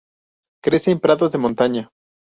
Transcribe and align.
Crece 0.63 0.89
en 0.89 0.99
prados 0.99 1.31
de 1.31 1.37
montaña. 1.37 1.91